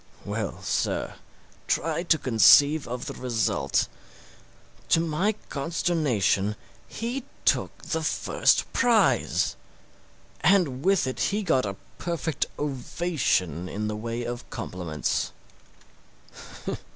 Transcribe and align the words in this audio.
Well, 0.25 0.63
sir, 0.63 1.17
try 1.67 2.01
to 2.01 2.17
conceive 2.17 2.87
of 2.87 3.05
the 3.05 3.13
result: 3.13 3.87
to 4.89 4.99
my 4.99 5.33
consternation, 5.49 6.55
he 6.87 7.23
took 7.45 7.83
the 7.83 8.01
first 8.01 8.63
prize! 8.73 9.55
And 10.39 10.83
with 10.83 11.05
it 11.05 11.19
he 11.19 11.43
got 11.43 11.67
a 11.67 11.75
perfect 11.99 12.47
ovation 12.57 13.69
in 13.69 13.87
the 13.87 13.95
way 13.95 14.23
of 14.23 14.49
compliments. 14.49 15.33